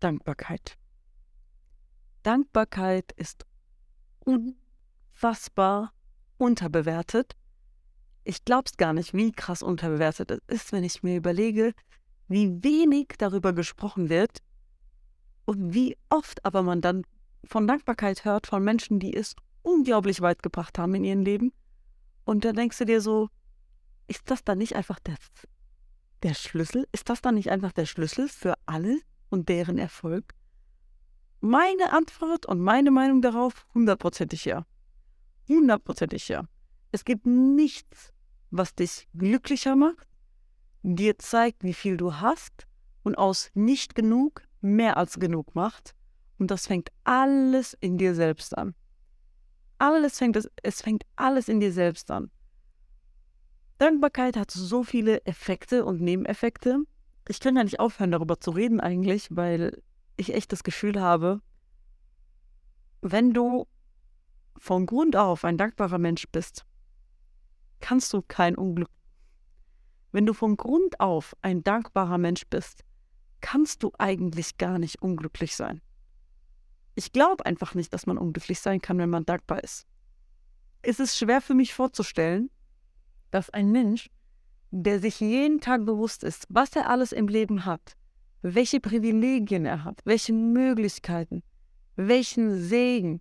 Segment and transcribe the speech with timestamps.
[0.00, 0.78] Dankbarkeit.
[2.22, 3.46] Dankbarkeit ist
[4.20, 5.92] unfassbar
[6.36, 7.34] unterbewertet.
[8.24, 11.72] Ich glaub's gar nicht, wie krass unterbewertet es ist, wenn ich mir überlege,
[12.28, 14.38] wie wenig darüber gesprochen wird
[15.46, 17.04] und wie oft aber man dann
[17.44, 21.52] von Dankbarkeit hört von Menschen, die es unglaublich weit gebracht haben in ihrem Leben.
[22.24, 23.28] Und da denkst du dir so,
[24.06, 25.16] ist das dann nicht einfach der,
[26.22, 26.86] der Schlüssel?
[26.92, 29.00] Ist das dann nicht einfach der Schlüssel für alle
[29.30, 30.34] und deren Erfolg?
[31.40, 34.66] Meine Antwort und meine Meinung darauf, hundertprozentig ja.
[35.48, 36.44] Hundertprozentig ja.
[36.90, 38.12] Es gibt nichts,
[38.50, 40.06] was dich glücklicher macht,
[40.82, 42.66] dir zeigt, wie viel du hast
[43.02, 45.94] und aus nicht genug mehr als genug macht.
[46.38, 48.74] Und das fängt alles in dir selbst an.
[49.78, 52.30] Alles fängt, es, fängt alles in dir selbst an.
[53.78, 56.80] Dankbarkeit hat so viele Effekte und Nebeneffekte.
[57.30, 59.82] Ich kann ja nicht aufhören, darüber zu reden eigentlich, weil
[60.16, 61.42] ich echt das Gefühl habe,
[63.02, 63.68] wenn du
[64.56, 66.64] von Grund auf ein dankbarer Mensch bist,
[67.80, 68.88] kannst du kein Unglück.
[70.10, 72.82] Wenn du von Grund auf ein dankbarer Mensch bist,
[73.42, 75.82] kannst du eigentlich gar nicht unglücklich sein.
[76.94, 79.86] Ich glaube einfach nicht, dass man unglücklich sein kann, wenn man dankbar ist.
[80.80, 82.50] Es ist schwer für mich vorzustellen,
[83.30, 84.10] dass ein Mensch,
[84.70, 87.96] der sich jeden Tag bewusst ist, was er alles im Leben hat,
[88.42, 91.42] welche Privilegien er hat, welche Möglichkeiten,
[91.96, 93.20] welchen Segen,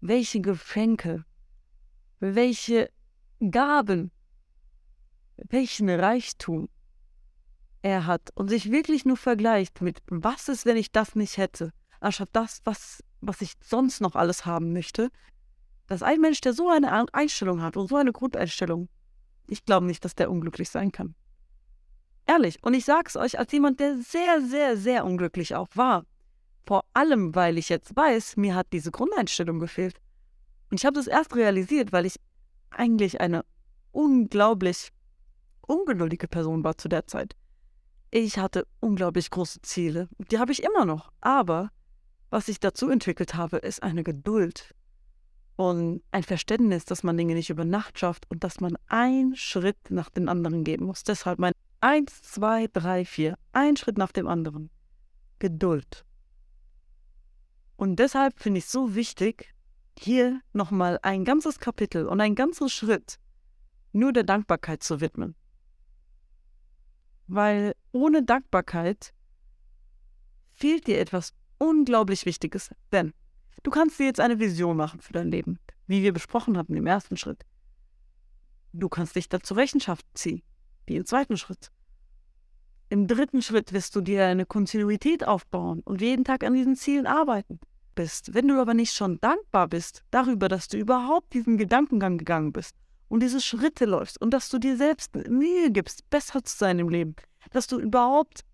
[0.00, 1.24] welche Geschenke,
[2.20, 2.90] welche
[3.50, 4.10] Gaben,
[5.36, 6.68] welchen Reichtum
[7.82, 11.70] er hat und sich wirklich nur vergleicht mit, was ist, wenn ich das nicht hätte,
[12.00, 15.10] anstatt das, was, was ich sonst noch alles haben möchte,
[15.86, 18.88] dass ein Mensch, der so eine Einstellung hat und so eine Grundeinstellung,
[19.46, 21.14] ich glaube nicht, dass der unglücklich sein kann.
[22.26, 22.58] Ehrlich.
[22.62, 26.04] Und ich sage es euch als jemand, der sehr, sehr, sehr unglücklich auch war.
[26.66, 30.00] Vor allem, weil ich jetzt weiß, mir hat diese Grundeinstellung gefehlt.
[30.70, 32.16] Und ich habe das erst realisiert, weil ich
[32.70, 33.44] eigentlich eine
[33.92, 34.90] unglaublich
[35.66, 37.36] ungeduldige Person war zu der Zeit.
[38.10, 40.08] Ich hatte unglaublich große Ziele.
[40.30, 41.10] Die habe ich immer noch.
[41.20, 41.70] Aber
[42.30, 44.74] was ich dazu entwickelt habe, ist eine Geduld
[45.56, 49.78] und ein Verständnis, dass man Dinge nicht über Nacht schafft und dass man einen Schritt
[49.90, 51.04] nach dem anderen geben muss.
[51.04, 51.52] Deshalb mein
[51.84, 53.36] Eins, zwei, drei, vier.
[53.52, 54.70] Ein Schritt nach dem anderen.
[55.38, 56.06] Geduld.
[57.76, 59.54] Und deshalb finde ich es so wichtig,
[59.98, 63.18] hier nochmal ein ganzes Kapitel und einen ganzen Schritt
[63.92, 65.34] nur der Dankbarkeit zu widmen.
[67.26, 69.12] Weil ohne Dankbarkeit
[70.52, 72.70] fehlt dir etwas unglaublich Wichtiges.
[72.92, 73.12] Denn
[73.62, 76.86] du kannst dir jetzt eine Vision machen für dein Leben, wie wir besprochen hatten im
[76.86, 77.44] ersten Schritt.
[78.72, 80.42] Du kannst dich da zur Rechenschaft ziehen,
[80.86, 81.70] wie im zweiten Schritt.
[82.88, 87.06] Im dritten Schritt wirst du dir eine Kontinuität aufbauen und jeden Tag an diesen Zielen
[87.06, 87.58] arbeiten
[87.94, 88.34] bist.
[88.34, 92.76] Wenn du aber nicht schon dankbar bist darüber, dass du überhaupt diesen Gedankengang gegangen bist
[93.08, 96.88] und diese Schritte läufst und dass du dir selbst Mühe gibst, besser zu sein im
[96.88, 97.14] Leben,
[97.52, 98.44] dass du überhaupt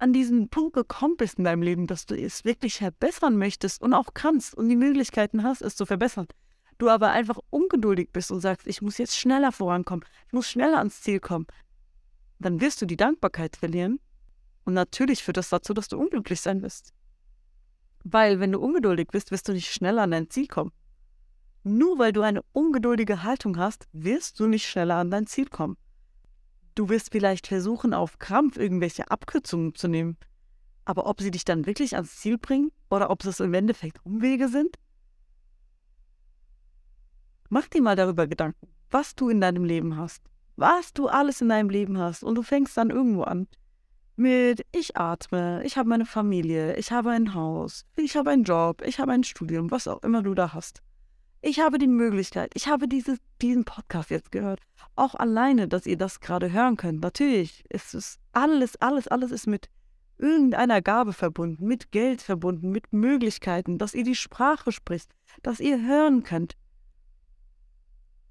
[0.00, 3.92] an diesen Punkt gekommen bist in deinem Leben, dass du es wirklich verbessern möchtest und
[3.92, 6.26] auch kannst und die Möglichkeiten hast, es zu verbessern,
[6.78, 10.78] du aber einfach ungeduldig bist und sagst, ich muss jetzt schneller vorankommen, ich muss schneller
[10.78, 11.46] ans Ziel kommen,
[12.38, 14.00] dann wirst du die Dankbarkeit verlieren.
[14.64, 16.92] Und natürlich führt das dazu, dass du unglücklich sein wirst.
[18.04, 20.72] Weil wenn du ungeduldig bist, wirst du nicht schneller an dein Ziel kommen.
[21.62, 25.76] Nur weil du eine ungeduldige Haltung hast, wirst du nicht schneller an dein Ziel kommen.
[26.80, 30.16] Du wirst vielleicht versuchen, auf Krampf irgendwelche Abkürzungen zu nehmen.
[30.86, 34.48] Aber ob sie dich dann wirklich ans Ziel bringen oder ob es im Endeffekt Umwege
[34.48, 34.78] sind?
[37.50, 40.22] Mach dir mal darüber Gedanken, was du in deinem Leben hast
[40.60, 42.22] was du alles in deinem Leben hast.
[42.22, 43.48] Und du fängst dann irgendwo an
[44.16, 48.82] mit, ich atme, ich habe meine Familie, ich habe ein Haus, ich habe einen Job,
[48.84, 50.82] ich habe ein Studium, was auch immer du da hast.
[51.42, 54.60] Ich habe die Möglichkeit, ich habe dieses, diesen Podcast jetzt gehört.
[54.94, 57.00] Auch alleine, dass ihr das gerade hören könnt.
[57.00, 59.70] Natürlich ist es alles, alles, alles ist mit
[60.18, 65.10] irgendeiner Gabe verbunden, mit Geld verbunden, mit Möglichkeiten, dass ihr die Sprache spricht,
[65.42, 66.56] dass ihr hören könnt,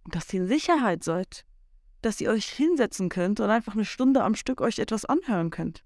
[0.05, 1.45] dass ihr in Sicherheit seid,
[2.03, 5.83] dass ihr euch hinsetzen könnt und einfach eine Stunde am Stück euch etwas anhören könnt.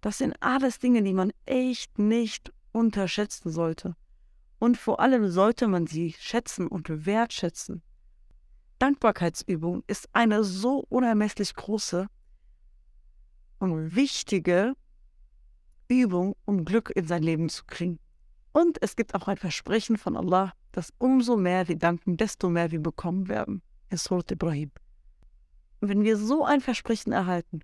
[0.00, 3.96] Das sind alles Dinge, die man echt nicht unterschätzen sollte.
[4.58, 7.82] Und vor allem sollte man sie schätzen und wertschätzen.
[8.78, 12.06] Dankbarkeitsübung ist eine so unermesslich große
[13.58, 14.74] und wichtige
[15.88, 17.98] Übung, um Glück in sein Leben zu kriegen.
[18.52, 22.70] Und es gibt auch ein Versprechen von Allah, dass umso mehr wir danken, desto mehr
[22.70, 23.62] wir bekommen werden.
[23.90, 24.70] In Surat Ibrahim
[25.80, 27.60] wenn wir so ein Versprechen erhalten,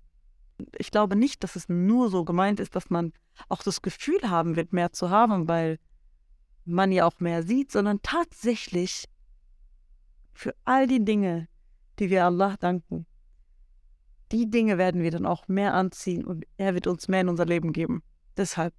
[0.77, 3.11] Ich glaube nicht, dass es nur so gemeint ist, dass man
[3.49, 5.79] auch das Gefühl haben wird, mehr zu haben, weil
[6.65, 9.05] man ja auch mehr sieht, sondern tatsächlich
[10.33, 11.47] für all die Dinge,
[11.99, 13.05] die wir Allah danken,
[14.31, 17.45] die Dinge werden wir dann auch mehr anziehen und er wird uns mehr in unser
[17.45, 18.03] Leben geben.
[18.35, 18.73] Deshalb,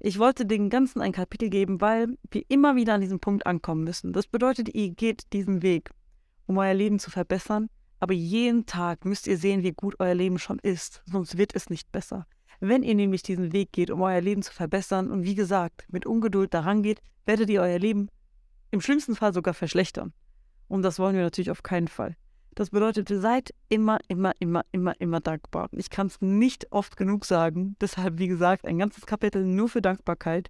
[0.00, 3.84] ich wollte den Ganzen ein Kapitel geben, weil wir immer wieder an diesem Punkt ankommen
[3.84, 4.12] müssen.
[4.12, 5.90] Das bedeutet, ihr geht diesen Weg,
[6.46, 7.68] um euer Leben zu verbessern,
[8.00, 11.70] aber jeden Tag müsst ihr sehen, wie gut euer Leben schon ist, sonst wird es
[11.70, 12.26] nicht besser.
[12.64, 16.06] Wenn ihr nämlich diesen Weg geht, um euer Leben zu verbessern und wie gesagt, mit
[16.06, 18.08] Ungeduld daran geht, werdet ihr euer Leben
[18.70, 20.12] im schlimmsten Fall sogar verschlechtern.
[20.68, 22.16] Und das wollen wir natürlich auf keinen Fall.
[22.54, 25.70] Das bedeutet, seid immer, immer, immer, immer, immer dankbar.
[25.72, 27.74] Ich kann es nicht oft genug sagen.
[27.80, 30.48] Deshalb, wie gesagt, ein ganzes Kapitel nur für Dankbarkeit.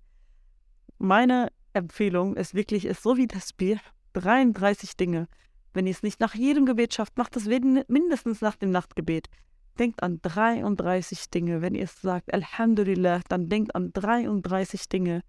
[0.98, 3.80] Meine Empfehlung ist wirklich, ist so wie das Bier,
[4.12, 5.28] 33 Dinge.
[5.72, 9.30] Wenn ihr es nicht nach jedem Gebet schafft, macht es mindestens nach dem Nachtgebet.
[9.78, 11.62] Denkt an 33 Dinge.
[11.62, 15.22] Wenn ihr es sagt, Alhamdulillah, dann denkt an 33 Dinge,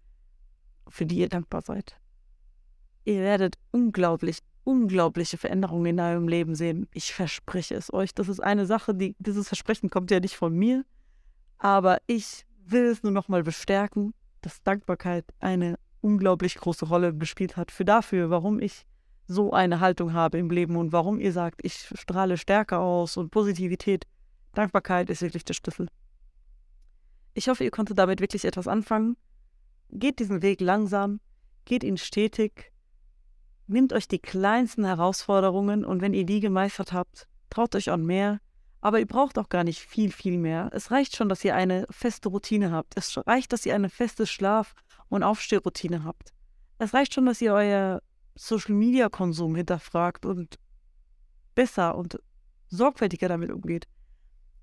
[0.90, 1.96] für die ihr dankbar seid.
[3.06, 6.88] Ihr werdet unglaublich unglaubliche Veränderungen in eurem Leben sehen.
[6.94, 8.14] Ich verspreche es euch.
[8.14, 10.86] Das ist eine Sache, die, dieses Versprechen kommt ja nicht von mir,
[11.58, 17.72] aber ich will es nur nochmal bestärken, dass Dankbarkeit eine unglaublich große Rolle gespielt hat
[17.72, 18.86] für dafür, warum ich
[19.28, 23.32] so eine Haltung habe im Leben und warum ihr sagt, ich strahle Stärke aus und
[23.32, 24.06] Positivität.
[24.54, 25.88] Dankbarkeit ist wirklich der Schlüssel.
[27.34, 29.18] Ich hoffe, ihr konntet damit wirklich etwas anfangen.
[29.90, 31.20] Geht diesen Weg langsam,
[31.66, 32.74] geht ihn stetig,
[33.68, 38.40] Nehmt euch die kleinsten Herausforderungen und wenn ihr die gemeistert habt, traut euch an mehr.
[38.82, 40.70] Aber ihr braucht auch gar nicht viel, viel mehr.
[40.74, 42.98] Es reicht schon, dass ihr eine feste Routine habt.
[42.98, 44.74] Es reicht, dass ihr eine feste Schlaf-
[45.08, 46.34] und Aufstehroutine habt.
[46.80, 48.02] Es reicht schon, dass ihr euer
[48.36, 50.60] Social-Media-Konsum hinterfragt und
[51.56, 52.20] besser und
[52.68, 53.88] sorgfältiger damit umgeht.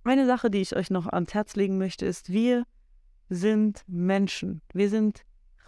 [0.03, 2.65] Eine Sache, die ich euch noch ans Herz legen möchte, ist, wir
[3.29, 4.63] sind Menschen.
[4.73, 5.23] Wir sind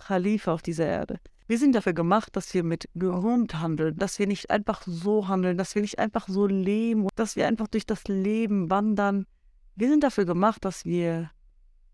[0.06, 1.20] Khalifa auf dieser Erde.
[1.46, 5.58] Wir sind dafür gemacht, dass wir mit Grund handeln, dass wir nicht einfach so handeln,
[5.58, 9.26] dass wir nicht einfach so leben, dass wir einfach durch das Leben wandern.
[9.75, 11.31] Wir sind dafür gemacht, dass wir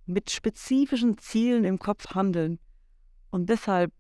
[0.06, 2.61] mit spezifischen Zielen im Kopf handeln.
[3.31, 3.93] Und deshalb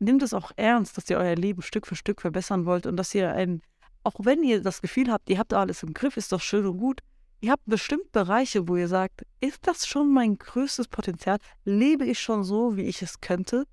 [0.00, 3.14] nehmt es auch ernst, dass ihr euer Leben Stück für Stück verbessern wollt und dass
[3.14, 3.62] ihr ein,
[4.02, 6.78] auch wenn ihr das Gefühl habt, ihr habt alles im Griff, ist doch schön und
[6.78, 7.00] gut,
[7.40, 11.38] ihr habt bestimmt Bereiche, wo ihr sagt, ist das schon mein größtes Potenzial?
[11.64, 13.66] Lebe ich schon so, wie ich es könnte?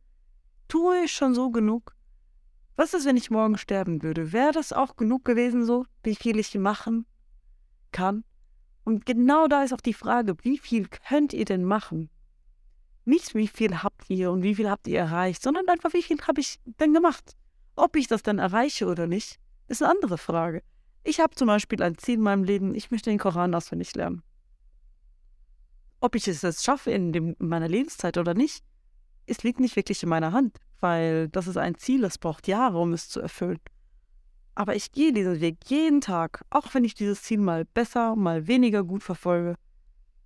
[0.68, 1.96] Tue ich schon so genug?
[2.76, 4.32] Was ist, wenn ich morgen sterben würde?
[4.32, 7.06] Wäre das auch genug gewesen, so, wie viel ich machen
[7.92, 8.24] kann?
[8.84, 12.10] Und genau da ist auch die Frage, wie viel könnt ihr denn machen?
[13.04, 16.20] Nicht wie viel habt ihr und wie viel habt ihr erreicht, sondern einfach, wie viel
[16.22, 17.36] habe ich denn gemacht?
[17.76, 20.64] Ob ich das dann erreiche oder nicht, ist eine andere Frage.
[21.04, 24.24] Ich habe zum Beispiel ein Ziel in meinem Leben, ich möchte den Koran auswendig lernen.
[26.00, 28.64] Ob ich es jetzt schaffe in, dem, in meiner Lebenszeit oder nicht,
[29.26, 32.80] es liegt nicht wirklich in meiner Hand, weil das ist ein Ziel, es braucht Jahre,
[32.80, 33.60] um es zu erfüllen.
[34.56, 38.48] Aber ich gehe diesen Weg jeden Tag, auch wenn ich dieses Ziel mal besser, mal
[38.48, 39.56] weniger gut verfolge.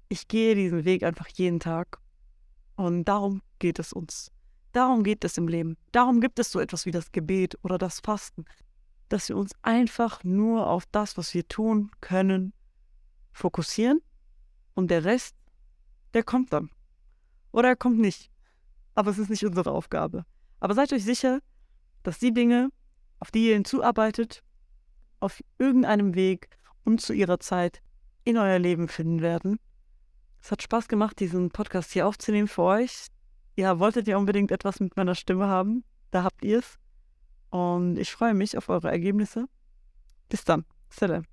[0.08, 2.00] Ich gehe diesen Weg einfach jeden Tag.
[2.76, 4.32] Und darum geht es uns.
[4.72, 5.78] Darum geht es im Leben.
[5.92, 8.46] Darum gibt es so etwas wie das Gebet oder das Fasten,
[9.12, 12.54] dass wir uns einfach nur auf das, was wir tun können,
[13.32, 14.02] fokussieren
[14.74, 15.36] und der Rest,
[16.14, 16.70] der kommt dann.
[17.52, 18.32] Oder er kommt nicht
[18.96, 20.26] aber es ist nicht unsere Aufgabe.
[20.60, 21.40] Aber seid euch sicher,
[22.04, 22.70] dass die Dinge,
[23.20, 24.44] auf die ihr hinzuarbeitet,
[25.20, 26.50] auf irgendeinem Weg
[26.84, 27.82] und zu ihrer Zeit
[28.24, 29.60] in euer Leben finden werden.
[30.42, 33.08] Es hat Spaß gemacht, diesen Podcast hier aufzunehmen für euch.
[33.56, 35.84] Ja, wolltet ihr unbedingt etwas mit meiner Stimme haben?
[36.10, 36.80] Da habt ihr es.
[37.52, 39.48] Und ich freue mich auf eure Ergebnisse.
[40.30, 40.66] Bis dann.
[40.90, 41.26] Salam.